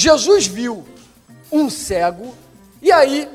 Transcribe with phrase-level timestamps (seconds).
[0.00, 0.86] Jesus viu
[1.50, 2.32] um cego,
[2.80, 3.28] e aí,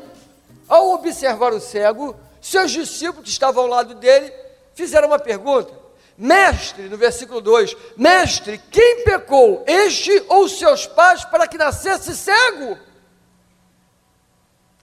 [0.65, 4.31] ao observar o cego, seus discípulos que estavam ao lado dele
[4.73, 5.73] fizeram uma pergunta.
[6.17, 12.77] Mestre, no versículo 2: Mestre, quem pecou, este ou seus pais, para que nascesse cego?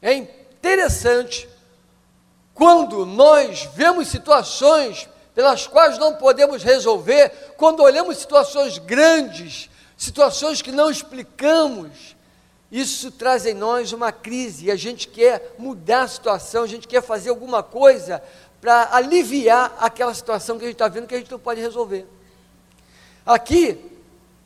[0.03, 1.49] É interessante
[2.53, 9.70] quando nós vemos situações pelas quais não podemos resolver, quando olhamos situações grandes,
[10.01, 12.16] situações que não explicamos,
[12.73, 16.88] isso traz em nós uma crise e a gente quer mudar a situação, a gente
[16.88, 18.23] quer fazer alguma coisa
[18.62, 22.07] para aliviar aquela situação que a gente está vendo que a gente não pode resolver.
[23.27, 23.79] Aqui,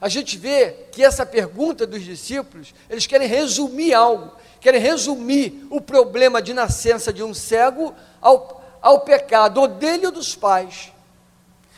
[0.00, 5.80] a gente vê que essa pergunta dos discípulos, eles querem resumir algo, querem resumir o
[5.80, 10.92] problema de nascença de um cego ao, ao pecado, ou dele ou dos pais.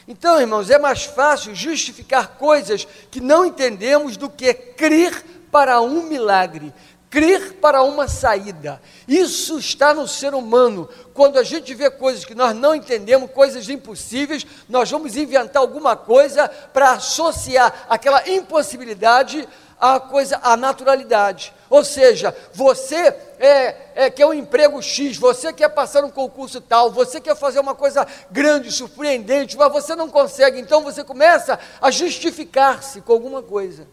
[0.08, 6.04] Então, irmãos, é mais fácil justificar coisas que não entendemos do que crer para um
[6.04, 6.72] milagre,
[7.10, 8.80] crer para uma saída.
[9.08, 10.88] Isso está no ser humano.
[11.12, 15.96] Quando a gente vê coisas que nós não entendemos, coisas impossíveis, nós vamos inventar alguma
[15.96, 19.48] coisa para associar aquela impossibilidade
[19.80, 21.52] à coisa, à naturalidade.
[21.68, 26.90] Ou seja, você é, é, quer um emprego X, você quer passar um concurso tal,
[26.90, 31.90] você quer fazer uma coisa grande, surpreendente, mas você não consegue, então você começa a
[31.90, 33.86] justificar-se com alguma coisa.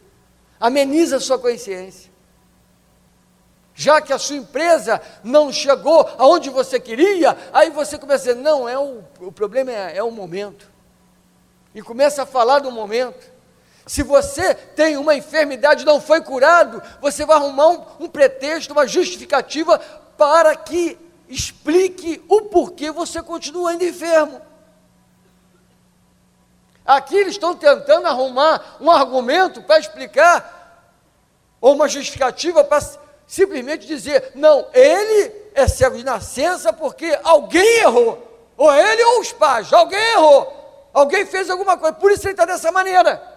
[0.59, 2.13] Ameniza a sua consciência
[3.75, 8.43] já que a sua empresa não chegou aonde você queria, aí você começa a dizer,
[8.43, 10.69] não, é o, o problema é, é o momento.
[11.73, 13.33] E começa a falar do momento.
[13.85, 18.73] Se você tem uma enfermidade e não foi curado, você vai arrumar um, um pretexto,
[18.73, 19.77] uma justificativa
[20.17, 24.41] para que explique o porquê você continua ainda enfermo.
[26.85, 30.61] Aqui eles estão tentando arrumar um argumento para explicar,
[31.59, 32.81] ou uma justificativa para
[33.25, 39.31] simplesmente dizer, não, ele é cego de nascença porque alguém errou, ou ele ou os
[39.31, 43.32] pais, alguém errou, alguém fez alguma coisa, por isso ele está dessa maneira.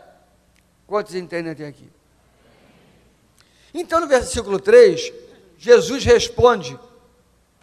[0.86, 1.90] Quantos entendem aqui?
[3.74, 5.12] Então, no versículo 3,
[5.58, 6.78] Jesus responde,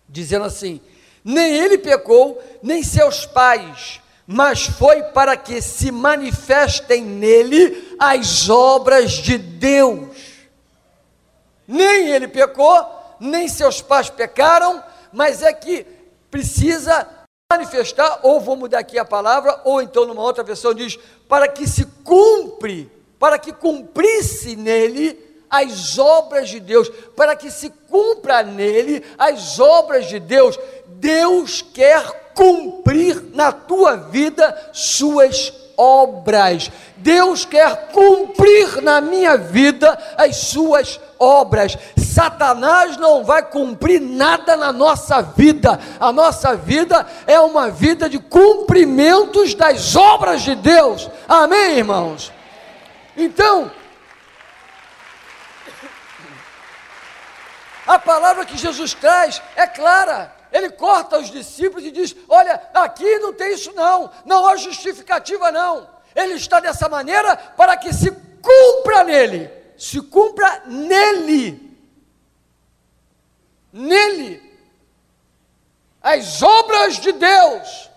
[0.07, 0.81] dizendo assim:
[1.23, 9.11] Nem ele pecou, nem seus pais, mas foi para que se manifestem nele as obras
[9.11, 10.17] de Deus.
[11.66, 12.85] Nem ele pecou,
[13.19, 15.85] nem seus pais pecaram, mas é que
[16.29, 17.07] precisa
[17.50, 20.97] manifestar, ou vou mudar aqui a palavra, ou então numa outra versão diz,
[21.29, 22.91] para que se cumpre
[23.23, 25.17] para que cumprisse nele
[25.50, 30.59] as obras de Deus, para que se cumpra nele as obras de Deus.
[30.88, 36.69] Deus quer cumprir na tua vida suas obras.
[36.97, 41.78] Deus quer cumprir na minha vida as suas obras.
[41.95, 45.79] Satanás não vai cumprir nada na nossa vida.
[45.97, 51.09] A nossa vida é uma vida de cumprimentos das obras de Deus.
[51.25, 52.43] Amém, irmãos?
[53.16, 53.72] Então,
[57.85, 60.35] a palavra que Jesus traz é clara.
[60.51, 65.52] Ele corta os discípulos e diz: Olha, aqui não tem isso não, não há justificativa
[65.52, 65.90] não.
[66.16, 71.72] Ele está dessa maneira para que se cumpra nele, se cumpra nele.
[73.72, 74.53] Nele.
[76.02, 77.90] As obras de Deus.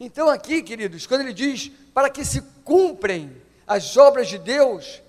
[0.00, 5.02] Então, aqui, queridos, quando ele diz para que se cumprem as obras de Deus,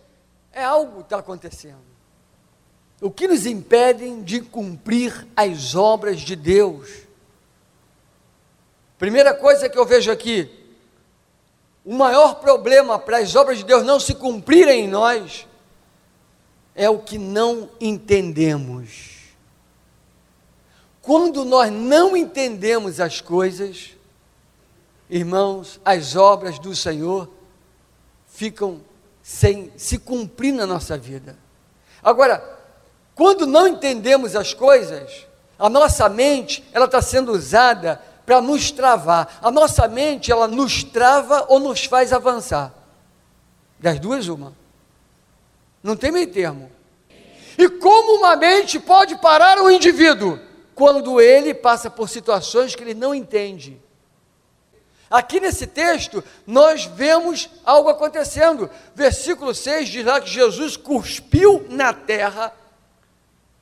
[0.52, 1.90] é algo que está acontecendo.
[3.02, 6.90] O que nos impede de cumprir as obras de Deus?
[8.98, 10.50] Primeira coisa que eu vejo aqui,
[11.86, 15.48] o maior problema para as obras de Deus não se cumprirem em nós
[16.76, 19.20] é o que não entendemos.
[21.02, 23.96] Quando nós não entendemos as coisas,
[25.10, 27.30] irmãos, as obras do Senhor
[28.28, 28.82] ficam
[29.22, 31.38] sem se cumprir na nossa vida.
[32.04, 32.58] Agora,
[33.16, 39.40] quando não entendemos as coisas, a nossa mente, ela está sendo usada para nos travar.
[39.42, 42.74] A nossa mente, ela nos trava ou nos faz avançar.
[43.80, 44.54] Das duas, uma.
[45.82, 46.72] Não tem meio termo.
[47.58, 50.40] E como uma mente pode parar um indivíduo?
[50.74, 53.82] Quando ele passa por situações que ele não entende.
[55.10, 58.70] Aqui nesse texto, nós vemos algo acontecendo.
[58.94, 62.54] Versículo 6 diz lá que Jesus cuspiu na terra,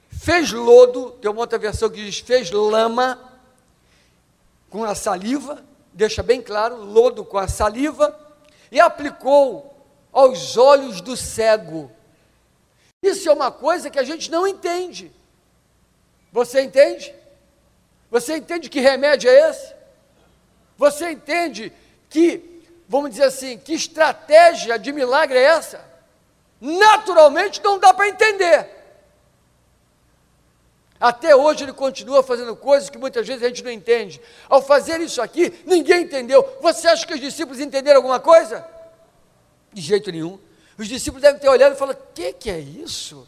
[0.10, 3.18] fez lodo, tem uma outra versão que diz fez lama
[4.70, 5.64] com a saliva,
[5.94, 8.18] deixa bem claro, lodo com a saliva,
[8.70, 9.74] e aplicou
[10.12, 11.90] aos olhos do cego.
[13.02, 15.14] Isso é uma coisa que a gente não entende.
[16.34, 17.16] Você entende?
[18.12, 19.77] Você entende que remédio é esse?
[20.78, 21.74] Você entende
[22.10, 25.84] que, vamos dizer assim, que estratégia de milagre é essa?
[26.62, 28.78] Naturalmente não dá para entender.
[31.00, 34.20] Até hoje ele continua fazendo coisas que muitas vezes a gente não entende.
[34.50, 36.58] Ao fazer isso aqui, ninguém entendeu.
[36.62, 38.68] Você acha que os discípulos entenderam alguma coisa?
[39.72, 40.40] De jeito nenhum.
[40.78, 43.28] Os discípulos devem ter olhado e falado: o que, que é isso?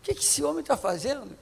[0.00, 1.36] O que, que esse homem está fazendo?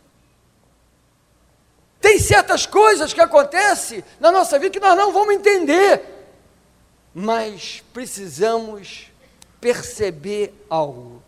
[2.01, 6.03] Tem certas coisas que acontecem na nossa vida que nós não vamos entender,
[7.15, 9.11] mas precisamos
[9.61, 11.23] perceber algo.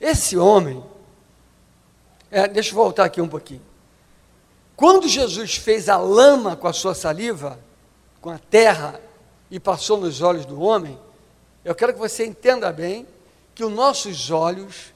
[0.00, 0.82] Esse homem,
[2.30, 3.62] é, deixa eu voltar aqui um pouquinho.
[4.76, 7.58] Quando Jesus fez a lama com a sua saliva,
[8.20, 9.00] com a terra,
[9.50, 10.98] e passou nos olhos do homem,
[11.64, 13.06] eu quero que você entenda bem
[13.54, 14.94] que os nossos olhos,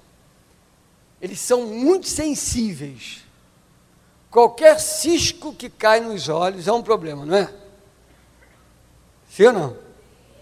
[1.20, 3.24] eles são muito sensíveis.
[4.35, 7.49] Qualquer cisco que cai nos olhos é um problema, não é?
[9.31, 9.77] Sim ou não?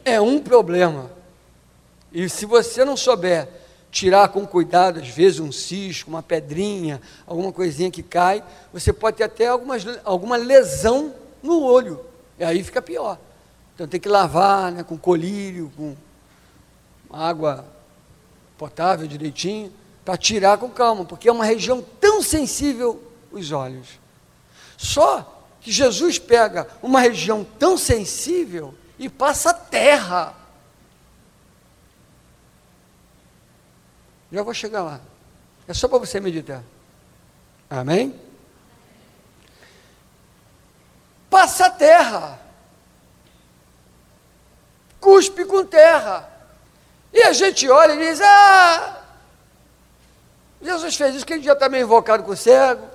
[0.03, 1.11] É um problema.
[2.11, 3.47] E se você não souber
[3.91, 8.43] tirar com cuidado, às vezes, um cisco, uma pedrinha, alguma coisinha que cai,
[8.73, 12.01] você pode ter até algumas, alguma lesão no olho.
[12.39, 13.19] E aí fica pior.
[13.75, 15.95] Então tem que lavar né, com colírio, com
[17.11, 17.63] água
[18.57, 19.71] potável direitinho,
[20.03, 23.89] para tirar com calma, porque é uma região tão sensível os olhos.
[24.77, 30.37] Só que Jesus pega uma região tão sensível e passa terra
[34.33, 34.99] Já vou chegar lá.
[35.69, 36.63] É só para você meditar.
[37.69, 38.19] Amém?
[41.29, 42.41] Passa terra.
[44.99, 46.31] Cuspe com terra.
[47.13, 49.03] E a gente olha e diz: Ah,
[50.63, 52.89] Jesus fez isso porque ele já está meio invocado com o cego.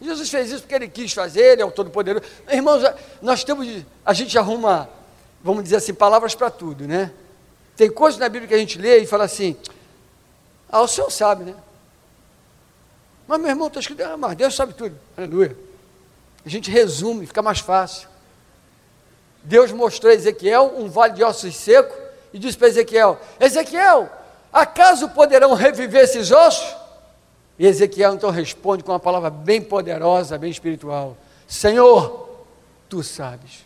[0.00, 2.24] Jesus fez isso porque ele quis fazer, ele é o Todo-Poderoso.
[2.50, 2.82] Irmãos,
[3.22, 4.88] nós temos, a gente arruma,
[5.42, 7.10] vamos dizer assim, palavras para tudo, né?
[7.76, 9.56] Tem coisas na Bíblia que a gente lê e fala assim:
[10.70, 11.54] ah, o senhor sabe, né?
[13.26, 14.96] Mas meu irmão está escrito, ah, mas Deus sabe tudo.
[15.16, 15.56] Aleluia.
[16.44, 18.08] A gente resume, fica mais fácil.
[19.42, 21.96] Deus mostrou a Ezequiel um vale de ossos secos
[22.32, 24.10] e disse para Ezequiel: Ezequiel,
[24.52, 26.83] acaso poderão reviver esses ossos?
[27.58, 31.16] E Ezequiel então responde com uma palavra bem poderosa, bem espiritual:
[31.46, 32.44] Senhor,
[32.88, 33.64] tu sabes.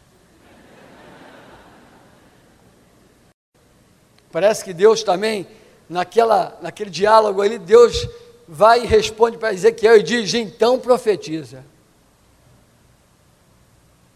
[4.31, 5.46] Parece que Deus também
[5.88, 8.06] naquela, naquele diálogo ali, Deus
[8.46, 11.64] vai e responde para Ezequiel e diz: então profetiza.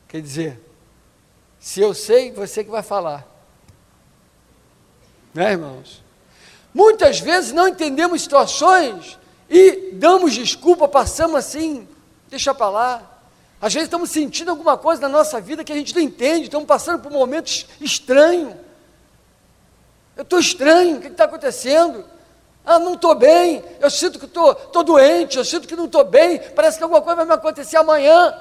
[0.06, 0.60] Quer dizer,
[1.58, 3.26] se eu sei, você que vai falar.
[5.32, 6.02] Né, irmãos?
[6.75, 9.18] Muitas vezes não entendemos situações
[9.54, 11.87] e damos desculpa, passamos assim,
[12.31, 13.02] deixa para lá.
[13.60, 16.66] Às vezes estamos sentindo alguma coisa na nossa vida que a gente não entende, estamos
[16.66, 18.54] passando por momentos estranhos.
[20.16, 22.02] Eu estou estranho, o que está acontecendo?
[22.64, 26.38] Ah, não estou bem, eu sinto que estou doente, eu sinto que não estou bem,
[26.56, 28.34] parece que alguma coisa vai me acontecer amanhã.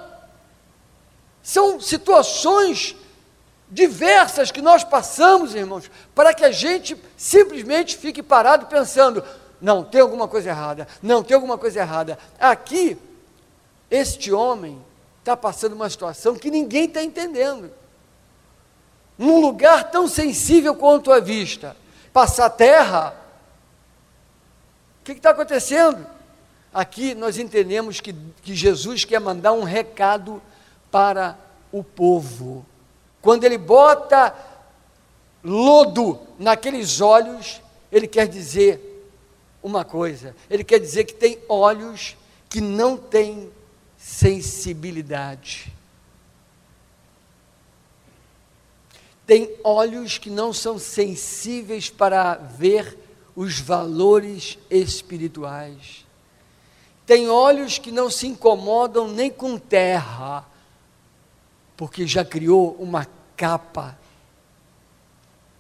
[1.44, 2.96] São situações
[3.70, 9.22] diversas que nós passamos, irmãos, para que a gente simplesmente fique parado pensando:
[9.62, 12.18] não, tem alguma coisa errada, não, tem alguma coisa errada.
[12.40, 12.98] Aqui,
[13.90, 14.82] este homem
[15.20, 17.72] está passando uma situação que ninguém está entendendo
[19.18, 21.78] num lugar tão sensível quanto a vista,
[22.12, 23.16] passar terra.
[25.00, 26.08] O que está acontecendo?
[26.74, 30.42] Aqui nós entendemos que, que Jesus quer mandar um recado
[30.90, 31.38] para
[31.72, 32.66] o povo.
[33.22, 34.34] Quando ele bota
[35.44, 38.91] lodo naqueles olhos, ele quer dizer
[39.62, 42.16] uma coisa: ele quer dizer que tem olhos
[42.50, 43.50] que não têm
[43.98, 45.74] sensibilidade.
[49.32, 53.00] tem olhos que não são sensíveis para ver
[53.34, 56.06] os valores espirituais.
[57.06, 60.46] Tem olhos que não se incomodam nem com terra,
[61.78, 63.98] porque já criou uma capa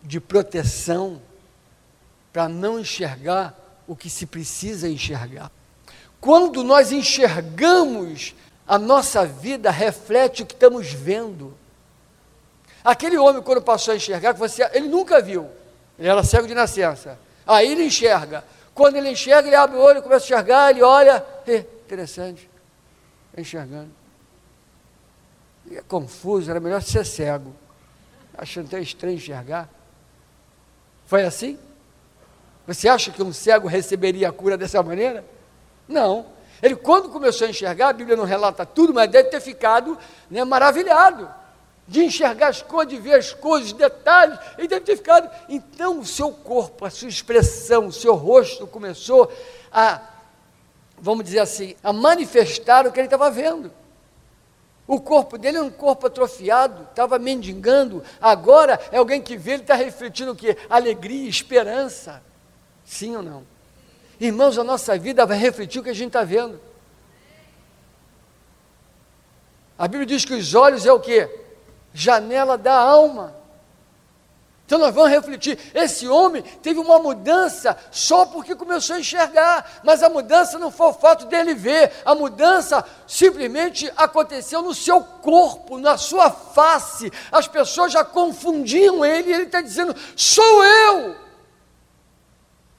[0.03, 1.21] de proteção
[2.33, 5.51] para não enxergar o que se precisa enxergar.
[6.19, 8.35] Quando nós enxergamos,
[8.67, 11.57] a nossa vida reflete o que estamos vendo.
[12.83, 14.35] Aquele homem, quando passou a enxergar,
[14.73, 15.49] ele nunca viu.
[15.97, 17.19] Ele era cego de nascença.
[17.45, 18.43] Aí ele enxerga.
[18.73, 21.25] Quando ele enxerga, ele abre o olho, começa a enxergar, ele olha.
[21.85, 22.49] interessante.
[23.29, 23.91] Está enxergando.
[25.69, 27.53] E é confuso, era melhor ser cego.
[28.37, 29.69] achando até estranho enxergar.
[31.05, 31.59] Foi assim?
[32.67, 35.25] Você acha que um cego receberia a cura dessa maneira?
[35.87, 36.25] Não.
[36.61, 39.97] Ele, quando começou a enxergar, a Bíblia não relata tudo, mas deve ter ficado
[40.29, 41.27] né, maravilhado
[41.87, 45.29] de enxergar as coisas, de ver as coisas, os detalhes, ele deve ter ficado.
[45.49, 49.31] Então, o seu corpo, a sua expressão, o seu rosto começou
[49.71, 49.99] a,
[50.97, 53.71] vamos dizer assim, a manifestar o que ele estava vendo.
[54.87, 58.03] O corpo dele é um corpo atrofiado, estava mendigando.
[58.21, 60.55] Agora é alguém que vê, ele está refletindo o que?
[60.69, 62.21] Alegria, esperança.
[62.91, 63.47] Sim ou não?
[64.19, 66.59] Irmãos, a nossa vida vai refletir o que a gente está vendo.
[69.79, 71.27] A Bíblia diz que os olhos é o que?
[71.93, 73.33] Janela da alma.
[74.65, 75.57] Então nós vamos refletir.
[75.73, 80.87] Esse homem teve uma mudança só porque começou a enxergar, mas a mudança não foi
[80.87, 87.09] o fato dele ver, a mudança simplesmente aconteceu no seu corpo, na sua face.
[87.31, 91.30] As pessoas já confundiam ele e ele está dizendo: sou eu,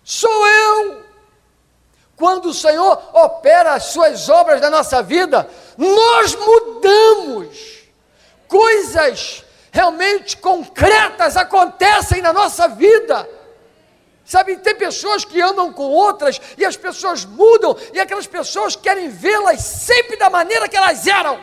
[0.04, 1.02] sou eu.
[2.16, 7.82] Quando o Senhor opera as suas obras na nossa vida, nós mudamos.
[8.46, 13.28] Coisas realmente concretas acontecem na nossa vida.
[14.24, 19.08] Sabe, tem pessoas que andam com outras e as pessoas mudam e aquelas pessoas querem
[19.08, 21.40] vê-las sempre da maneira que elas eram.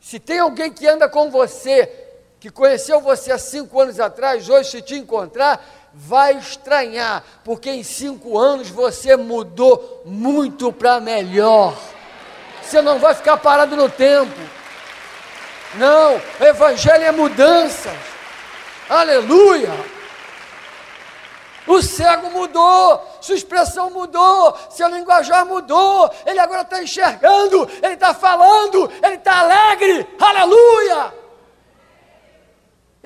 [0.00, 2.05] Se tem alguém que anda com você,
[2.38, 7.82] que conheceu você há cinco anos atrás, hoje se te encontrar, vai estranhar, porque em
[7.82, 11.74] cinco anos você mudou muito para melhor.
[12.62, 14.38] Você não vai ficar parado no tempo.
[15.74, 17.90] Não, Evangelho é mudança.
[18.88, 19.72] Aleluia!
[21.66, 28.14] O cego mudou, sua expressão mudou, seu linguajar mudou, ele agora está enxergando, ele está
[28.14, 31.25] falando, ele está alegre, aleluia!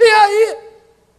[0.01, 0.57] E aí,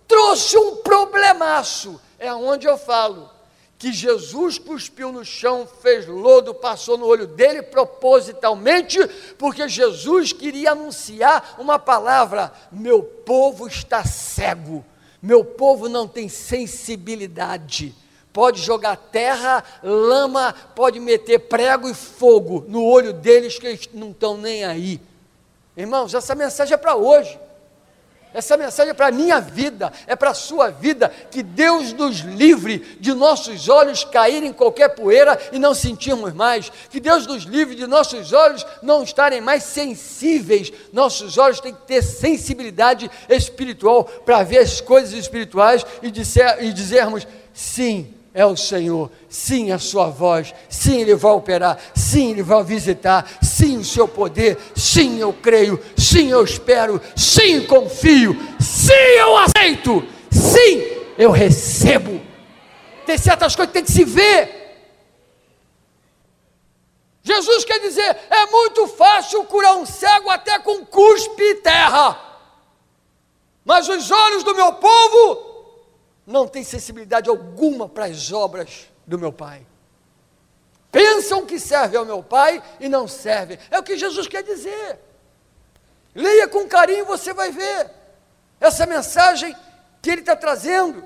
[0.08, 2.02] trouxe um problemaço.
[2.18, 3.30] É onde eu falo
[3.78, 9.00] que Jesus cuspiu no chão, fez lodo, passou no olho dele propositalmente,
[9.40, 14.86] porque Jesus queria anunciar uma palavra: meu povo está cego,
[15.22, 17.96] meu povo não tem sensibilidade.
[18.34, 24.12] Pode jogar terra, lama, pode meter prego e fogo no olho deles que eles não
[24.12, 25.02] estão nem aí.
[25.76, 27.38] Irmãos, essa mensagem é para hoje.
[28.34, 32.20] Essa mensagem é para a minha vida, é para a sua vida, que Deus nos
[32.20, 37.44] livre de nossos olhos caírem em qualquer poeira e não sentirmos mais, que Deus nos
[37.44, 44.06] livre de nossos olhos não estarem mais sensíveis, nossos olhos têm que ter sensibilidade espiritual
[44.06, 49.80] para ver as coisas espirituais e, dizer, e dizermos sim, é o Senhor, sim, a
[49.80, 55.20] sua voz, sim, Ele vai operar, sim, Ele vai visitar, sim, o seu poder, sim,
[55.20, 60.82] eu creio, sim, eu espero, sim, confio, sim, eu aceito, sim,
[61.18, 62.22] eu recebo.
[63.06, 64.62] Tem certas coisas que tem que se ver.
[67.24, 72.18] Jesus quer dizer, é muito fácil curar um cego até com cuspe e terra,
[73.66, 75.51] mas os olhos do meu povo
[76.32, 79.66] não tem sensibilidade alguma para as obras do meu Pai.
[80.92, 83.60] Pensam que serve ao meu Pai e não servem.
[83.70, 84.98] É o que Jesus quer dizer.
[86.16, 87.90] Leia com carinho, você vai ver
[88.60, 89.56] essa mensagem
[90.02, 91.04] que ele está trazendo.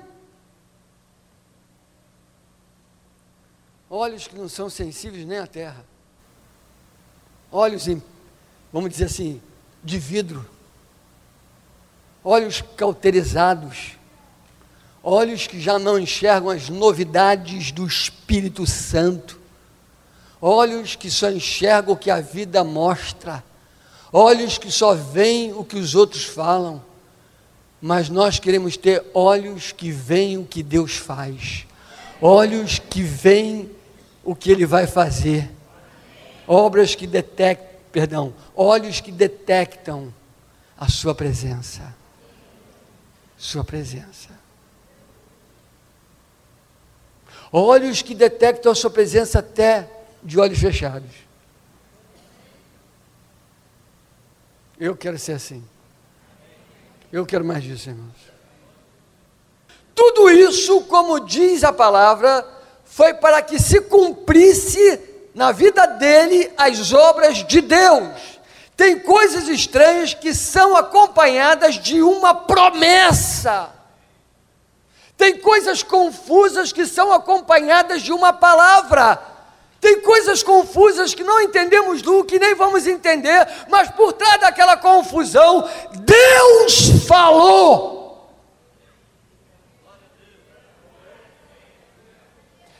[3.90, 5.84] Olhos que não são sensíveis nem à terra.
[7.50, 8.02] Olhos, em,
[8.72, 9.40] vamos dizer assim,
[9.82, 10.48] de vidro.
[12.24, 13.96] Olhos cauterizados
[15.08, 19.38] olhos que já não enxergam as novidades do Espírito Santo,
[20.42, 23.44] olhos que só enxergam o que a vida mostra,
[24.12, 26.82] olhos que só veem o que os outros falam,
[27.80, 31.68] mas nós queremos ter olhos que veem o que Deus faz,
[32.20, 33.70] olhos que veem
[34.24, 35.48] o que Ele vai fazer,
[36.48, 40.12] obras que detectam, perdão, olhos que detectam
[40.76, 41.94] a Sua presença,
[43.38, 44.45] Sua presença.
[47.52, 49.88] Olhos que detectam a sua presença até
[50.22, 51.10] de olhos fechados.
[54.78, 55.64] Eu quero ser assim.
[57.12, 58.36] Eu quero mais disso, irmãos.
[59.94, 62.46] Tudo isso, como diz a palavra,
[62.84, 65.00] foi para que se cumprisse
[65.34, 68.36] na vida dele as obras de Deus.
[68.76, 73.70] Tem coisas estranhas que são acompanhadas de uma promessa.
[75.16, 79.18] Tem coisas confusas que são acompanhadas de uma palavra.
[79.80, 84.76] Tem coisas confusas que não entendemos nunca que nem vamos entender, mas por trás daquela
[84.76, 87.95] confusão, Deus falou.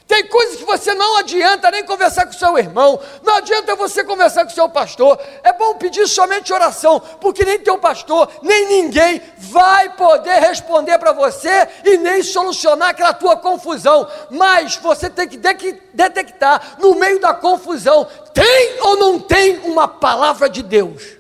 [0.07, 4.45] Tem coisas que você não adianta nem conversar com seu irmão, não adianta você conversar
[4.45, 5.21] com seu pastor.
[5.43, 11.11] É bom pedir somente oração, porque nem teu pastor, nem ninguém vai poder responder para
[11.11, 14.09] você e nem solucionar aquela tua confusão.
[14.31, 20.49] Mas você tem que detectar no meio da confusão: tem ou não tem uma palavra
[20.49, 21.17] de Deus?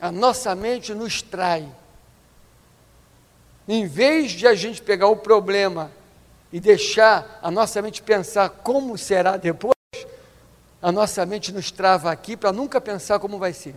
[0.00, 1.68] A nossa mente nos trai.
[3.68, 5.92] Em vez de a gente pegar o problema
[6.52, 9.72] e deixar a nossa mente pensar como será depois,
[10.82, 13.74] a nossa mente nos trava aqui para nunca pensar como vai ser.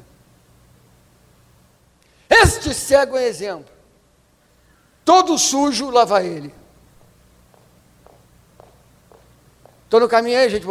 [2.29, 3.73] Este cego é exemplo.
[5.05, 6.53] Todo sujo lava ele.
[9.85, 10.65] Estou no caminho aí, gente.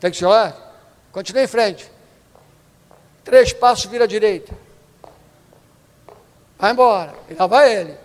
[0.00, 0.56] Tem que chorar?
[1.10, 1.90] Continue em frente.
[3.24, 4.56] Três passos, vira à direita.
[6.56, 7.14] Vai embora.
[7.28, 7.98] E lá vai ele.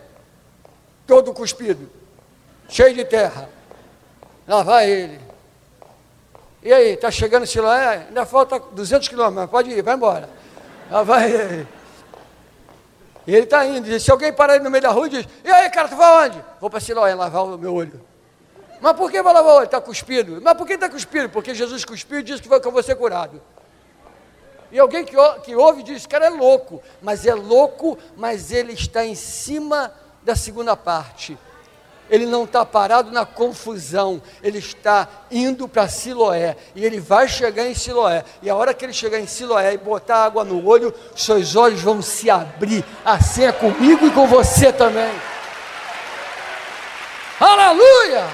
[1.06, 1.97] Todo cuspido
[2.68, 3.50] cheio de terra.
[4.48, 5.20] Lá vai ele.
[6.64, 8.08] E aí, está chegando em Siloé?
[8.08, 10.30] Ainda falta 200 quilômetros, pode ir, vai embora.
[10.90, 11.68] Lá vai ele.
[13.26, 13.90] E ele está indo.
[13.90, 16.28] E se alguém parar ele no meio da rua diz: E aí, cara, tu vai
[16.28, 16.44] onde?
[16.60, 18.02] Vou para Siloé lavar o meu olho.
[18.80, 19.66] Mas por que vai lavar o olho?
[19.66, 20.42] Está cuspido.
[20.42, 21.30] Mas por que está cuspido?
[21.30, 23.42] Porque Jesus cuspiu e disse que, que eu vou ser curado.
[24.72, 26.82] E alguém que, que ouve diz: Esse cara é louco.
[27.02, 29.94] Mas é louco, mas ele está em cima
[30.24, 31.38] da segunda parte
[32.10, 37.66] ele não está parado na confusão, ele está indo para Siloé, e ele vai chegar
[37.66, 40.94] em Siloé, e a hora que ele chegar em Siloé e botar água no olho,
[41.16, 45.12] seus olhos vão se abrir, assim é comigo e com você também.
[47.40, 48.26] Aleluia!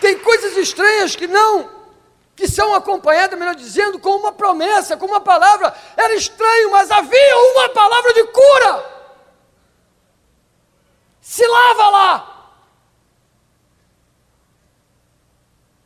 [0.00, 1.73] Tem coisas estranhas que não
[2.36, 5.74] que são acompanhadas, melhor dizendo, com uma promessa, com uma palavra.
[5.96, 8.94] Era estranho, mas havia uma palavra de cura.
[11.20, 12.30] Se lava lá.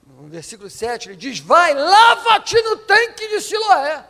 [0.07, 4.05] No versículo 7 ele diz: Vai, lava-te no tanque de Siloé.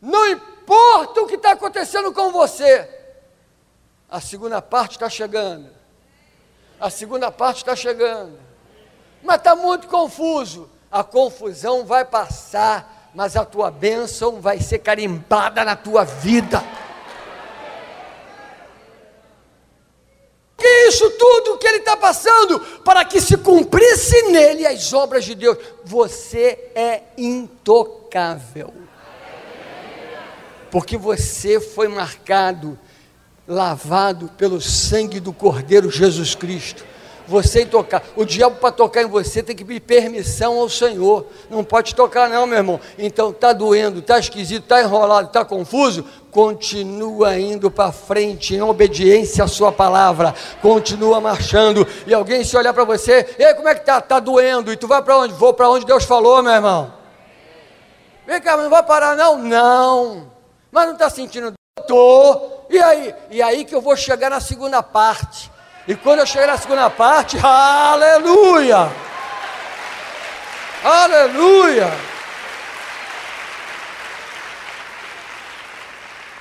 [0.00, 2.88] Não importa o que está acontecendo com você,
[4.08, 5.70] a segunda parte está chegando.
[6.80, 8.49] A segunda parte está chegando
[9.22, 10.68] mas está muito confuso.
[10.90, 16.62] A confusão vai passar, mas a tua bênção vai ser carimbada na tua vida.
[20.56, 25.34] Que isso tudo que ele está passando para que se cumprisse nele as obras de
[25.34, 25.56] Deus.
[25.84, 28.74] Você é intocável.
[30.70, 32.78] Porque você foi marcado,
[33.46, 36.84] lavado pelo sangue do Cordeiro Jesus Cristo
[37.30, 38.02] você tocar.
[38.16, 41.26] O diabo para tocar em você tem que pedir permissão ao Senhor.
[41.48, 42.80] Não pode tocar não, meu irmão.
[42.98, 49.44] Então tá doendo, tá esquisito, tá enrolado, tá confuso, continua indo para frente em obediência
[49.44, 50.34] à sua palavra.
[50.60, 54.00] Continua marchando e alguém se olhar para você, "Ei, como é que tá?
[54.00, 55.32] Tá doendo?" E tu vai para onde?
[55.34, 56.92] Vou para onde Deus falou, meu irmão.
[58.26, 59.38] Vem cá, não vai parar não?
[59.38, 60.32] Não.
[60.72, 61.52] Mas não está sentindo?
[61.86, 62.58] Tô.
[62.68, 63.14] E aí?
[63.30, 65.50] E aí que eu vou chegar na segunda parte
[65.90, 68.92] e quando eu chegar na segunda parte, aleluia!
[70.84, 71.90] Aleluia!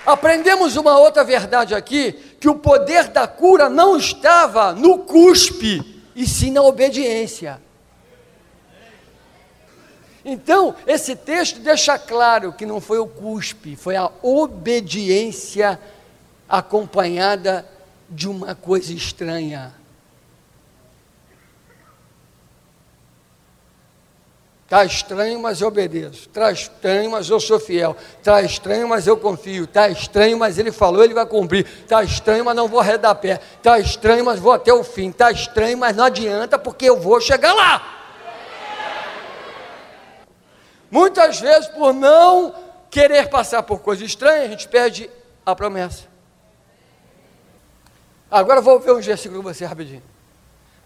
[0.05, 6.27] Aprendemos uma outra verdade aqui, que o poder da cura não estava no cuspe, e
[6.27, 7.59] sim na obediência.
[10.23, 15.79] Então, esse texto deixa claro que não foi o cuspe, foi a obediência
[16.47, 17.65] acompanhada
[18.09, 19.73] de uma coisa estranha.
[24.69, 26.27] Está estranho, mas eu obedeço.
[26.27, 27.97] Está estranho, mas eu sou fiel.
[28.19, 29.63] Está estranho, mas eu confio.
[29.63, 31.65] Está estranho, mas ele falou, ele vai cumprir.
[31.81, 33.39] Está estranho, mas não vou arredar pé.
[33.57, 35.09] Está estranho, mas vou até o fim.
[35.09, 37.99] Está estranho, mas não adianta, porque eu vou chegar lá.
[40.91, 42.53] Muitas vezes, por não
[42.91, 45.09] querer passar por coisas estranhas, a gente perde
[45.43, 46.03] a promessa.
[48.31, 50.03] Agora vou ver um versículo com você rapidinho,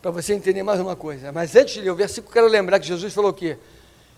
[0.02, 1.32] para você entender mais uma coisa.
[1.32, 3.58] Mas antes de ler o versículo, quero lembrar que Jesus falou o quê?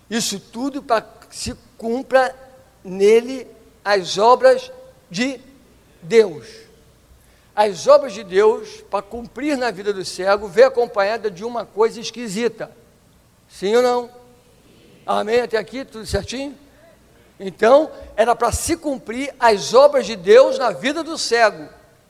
[0.09, 2.35] Isso tudo para que se cumpra
[2.83, 3.47] nele
[3.83, 4.71] as obras
[5.09, 5.39] de
[6.03, 6.45] Deus.
[7.55, 11.99] As obras de Deus, para cumprir na vida do cego, vem acompanhada de uma coisa
[11.99, 12.69] esquisita.
[13.49, 14.09] Sim ou não?
[15.05, 15.41] Amém?
[15.41, 16.55] Até aqui, tudo certinho?
[17.39, 21.69] Então, era para se cumprir as obras de Deus na vida do cego.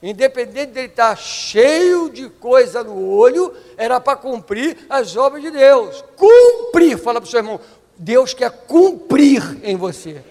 [0.10, 6.04] Independente dele estar cheio de coisa no olho, era para cumprir as obras de Deus.
[6.15, 7.60] Cumprir, fala para o seu irmão,
[7.98, 10.22] Deus quer cumprir em você.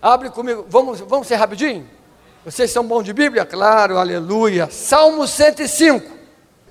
[0.00, 1.88] Abre comigo, vamos, vamos ser rapidinho?
[2.44, 3.44] Vocês são bons de Bíblia?
[3.44, 4.68] Claro, aleluia.
[4.70, 6.08] Salmo 105,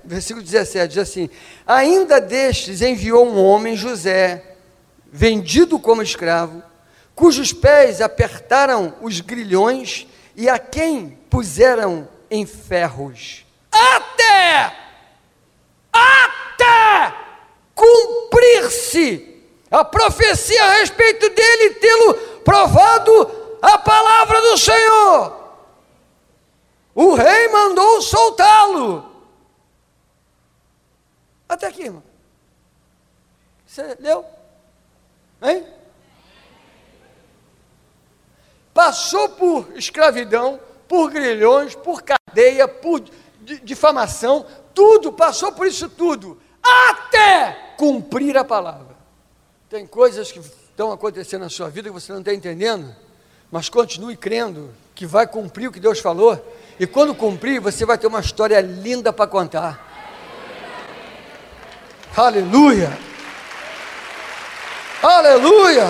[0.02, 1.28] versículo 17, diz assim:
[1.66, 4.56] Ainda destes enviou um homem, José,
[5.12, 6.62] vendido como escravo,
[7.14, 14.76] cujos pés apertaram os grilhões e a quem puseram em ferros, até,
[15.92, 17.14] até
[17.74, 25.46] cumprir-se a profecia a respeito dele, tê-lo provado a palavra do Senhor.
[26.94, 29.16] O rei mandou soltá-lo.
[31.48, 32.02] Até aqui, irmão.
[33.66, 34.24] Você leu?
[35.42, 35.66] Hein?
[38.72, 42.02] Passou por escravidão, por grilhões, por
[42.36, 43.02] cadeia, por
[43.64, 44.44] difamação,
[44.74, 48.94] tudo, passou por isso tudo, até cumprir a palavra.
[49.70, 52.94] Tem coisas que estão acontecendo na sua vida que você não está entendendo,
[53.50, 57.96] mas continue crendo que vai cumprir o que Deus falou, e quando cumprir, você vai
[57.96, 59.82] ter uma história linda para contar.
[62.14, 62.98] Aleluia!
[65.02, 65.86] Aleluia!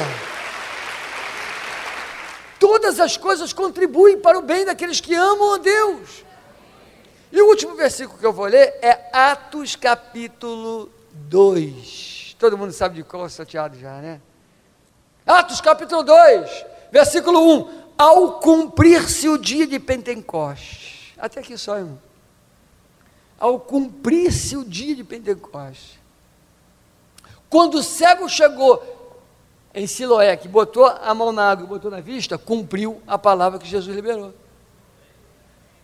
[2.59, 6.25] Todas as coisas contribuem para o bem daqueles que amam a Deus.
[7.37, 12.35] E o último versículo que eu vou ler é Atos capítulo 2.
[12.38, 14.22] Todo mundo sabe de qual sorteado já, né?
[15.27, 17.83] Atos capítulo 2, versículo 1.
[17.99, 21.12] Ao cumprir-se o dia de Pentecostes.
[21.18, 21.99] Até aqui só, irmão.
[23.38, 25.99] Ao cumprir-se o dia de Pentecostes.
[27.51, 28.83] Quando o cego chegou
[29.75, 33.68] em Siloé, que botou a mão na água, botou na vista, cumpriu a palavra que
[33.68, 34.33] Jesus liberou.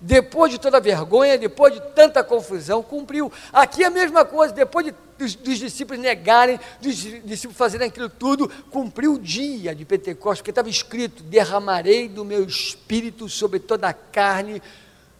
[0.05, 3.33] Depois de toda vergonha, depois de tanta confusão, cumpriu.
[3.53, 8.09] Aqui é a mesma coisa, depois de, dos, dos, discípulos negarem, dos discípulos fazerem aquilo
[8.09, 13.89] tudo, cumpriu o dia de Pentecostes, porque estava escrito: derramarei do meu espírito sobre toda
[13.89, 14.61] a carne,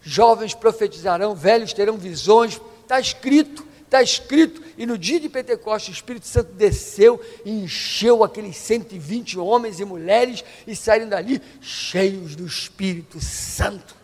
[0.01, 2.59] jovens profetizarão, velhos terão visões.
[2.81, 3.65] Está escrito.
[3.85, 9.37] Está escrito, e no dia de Pentecostes o Espírito Santo desceu e encheu aqueles 120
[9.37, 14.02] homens e mulheres e saíram dali cheios do Espírito Santo.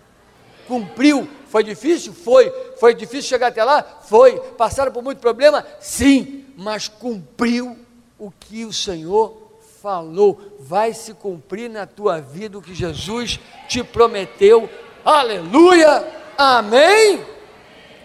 [0.69, 1.27] Cumpriu.
[1.47, 2.13] Foi difícil?
[2.13, 2.51] Foi.
[2.79, 3.82] Foi difícil chegar até lá?
[3.82, 4.39] Foi.
[4.55, 5.65] Passaram por muito problema?
[5.79, 6.45] Sim.
[6.55, 7.75] Mas cumpriu
[8.19, 9.49] o que o Senhor
[9.82, 10.58] falou.
[10.60, 14.69] Vai se cumprir na tua vida o que Jesus te prometeu.
[15.03, 16.05] Aleluia!
[16.38, 17.25] Amém?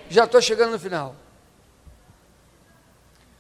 [0.09, 1.15] Já estou chegando no final.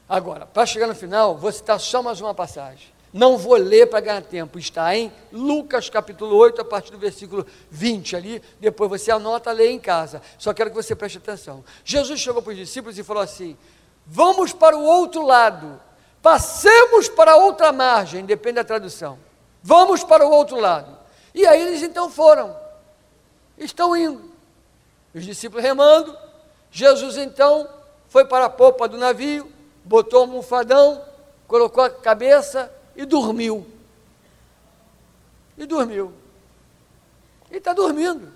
[0.07, 2.94] Agora, para chegar no final, vou citar só mais uma passagem.
[3.15, 4.59] Não vou ler para ganhar tempo.
[4.59, 8.43] Está em Lucas capítulo 8, a partir do versículo 20 ali.
[8.61, 10.21] Depois você anota, lê em casa.
[10.37, 11.65] Só quero que você preste atenção.
[11.85, 13.57] Jesus chegou para os discípulos e falou assim:
[14.05, 15.81] Vamos para o outro lado.
[16.21, 19.19] Passemos para outra margem, depende da tradução.
[19.63, 20.99] Vamos para o outro lado.
[21.33, 22.57] E aí eles então foram.
[23.57, 24.33] Estão indo.
[25.15, 26.17] Os discípulos remando.
[26.71, 27.69] Jesus então
[28.09, 31.03] foi para a popa do navio botou um almofadão,
[31.47, 33.67] colocou a cabeça e dormiu.
[35.57, 36.13] E dormiu.
[37.51, 38.33] E está dormindo.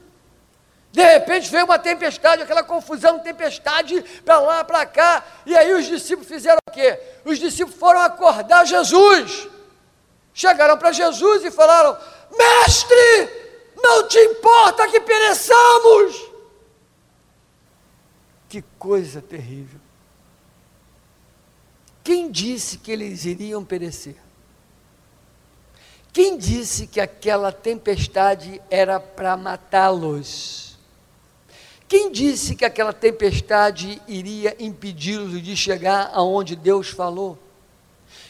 [0.91, 5.25] De repente veio uma tempestade, aquela confusão, tempestade para lá, para cá.
[5.45, 6.99] E aí os discípulos fizeram o quê?
[7.25, 9.49] Os discípulos foram acordar Jesus.
[10.33, 11.97] Chegaram para Jesus e falaram:
[12.37, 16.29] Mestre, não te importa que pereçamos.
[18.49, 19.81] Que coisa terrível.
[22.03, 24.17] Quem disse que eles iriam perecer?
[26.19, 30.77] Quem disse que aquela tempestade era para matá-los?
[31.87, 37.39] Quem disse que aquela tempestade iria impedi-los de chegar aonde Deus falou?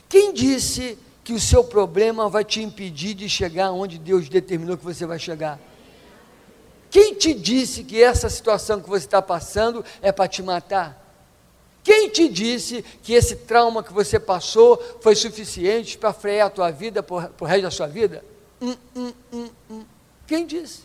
[0.06, 4.84] Quem disse que o seu problema vai te impedir de chegar aonde Deus determinou que
[4.84, 5.58] você vai chegar?
[6.90, 11.07] Quem te disse que essa situação que você está passando é para te matar?
[11.88, 16.70] Quem te disse que esse trauma que você passou foi suficiente para frear a tua
[16.70, 18.22] vida por, por resto da sua vida?
[18.60, 19.84] Hum, hum, hum, hum.
[20.26, 20.82] Quem disse?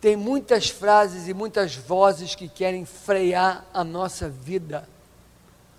[0.00, 4.88] Tem muitas frases e muitas vozes que querem frear a nossa vida,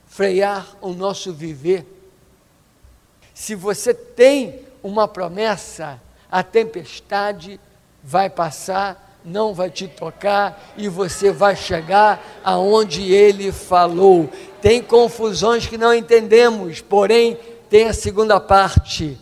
[0.07, 1.85] frear o nosso viver.
[3.33, 5.99] Se você tem uma promessa,
[6.31, 7.59] a tempestade
[8.01, 14.29] vai passar não vai te tocar e você vai chegar aonde ele falou.
[14.61, 17.37] Tem confusões que não entendemos, porém
[17.69, 19.17] tem a segunda parte.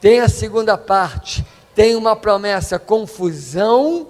[0.00, 1.44] Tem a segunda parte.
[1.74, 4.08] Tem uma promessa, confusão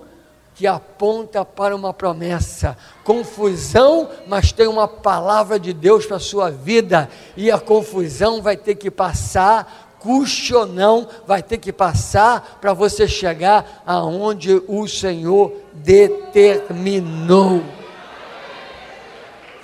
[0.59, 2.77] que aponta para uma promessa.
[3.05, 8.57] Confusão, mas tem uma palavra de Deus para a sua vida, e a confusão vai
[8.57, 14.87] ter que passar, custe ou não, vai ter que passar para você chegar aonde o
[14.87, 17.63] Senhor determinou.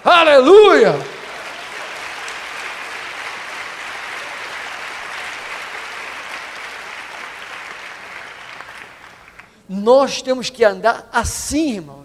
[0.04, 0.94] Aleluia!
[9.66, 12.04] Nós temos que andar assim, irmãos.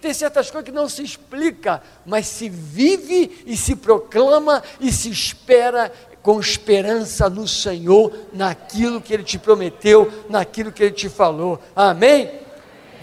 [0.00, 5.10] Tem certas coisas que não se explica, mas se vive e se proclama e se
[5.10, 11.58] espera com esperança no Senhor, naquilo que Ele te prometeu, naquilo que Ele te falou.
[11.74, 12.30] Amém?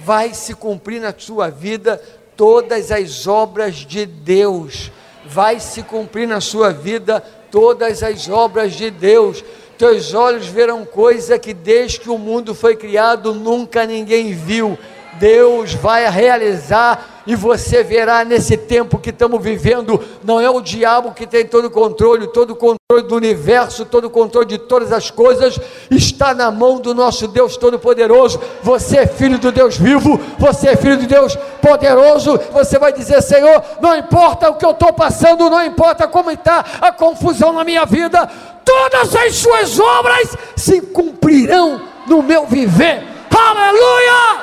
[0.03, 2.01] Vai se cumprir na sua vida
[2.35, 4.91] todas as obras de Deus.
[5.25, 7.19] Vai se cumprir na sua vida
[7.51, 9.43] todas as obras de Deus
[9.77, 14.77] teus olhos verão coisa que desde que o mundo foi criado nunca ninguém viu.
[15.19, 21.11] Deus vai realizar e você verá nesse tempo que estamos vivendo, não é o diabo
[21.11, 24.93] que tem todo o controle, todo o controle do universo, todo o controle de todas
[24.93, 25.59] as coisas,
[25.91, 28.39] está na mão do nosso Deus Todo-Poderoso.
[28.63, 32.39] Você é filho do Deus vivo, você é filho de Deus poderoso.
[32.53, 36.63] Você vai dizer: Senhor, não importa o que eu estou passando, não importa como está
[36.79, 38.25] a confusão na minha vida,
[38.63, 43.03] todas as suas obras se cumprirão no meu viver.
[43.29, 44.41] Aleluia!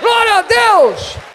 [0.00, 1.29] Glória a Deus!